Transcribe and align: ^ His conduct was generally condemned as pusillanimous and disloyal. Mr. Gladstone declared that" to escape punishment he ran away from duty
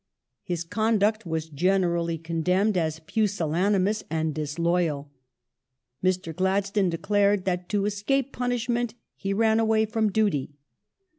^ 0.01 0.03
His 0.41 0.63
conduct 0.63 1.27
was 1.27 1.47
generally 1.47 2.17
condemned 2.17 2.75
as 2.75 3.01
pusillanimous 3.01 4.03
and 4.09 4.33
disloyal. 4.33 5.11
Mr. 6.03 6.35
Gladstone 6.35 6.89
declared 6.89 7.45
that" 7.45 7.69
to 7.69 7.85
escape 7.85 8.33
punishment 8.33 8.95
he 9.15 9.31
ran 9.31 9.59
away 9.59 9.85
from 9.85 10.11
duty 10.11 10.55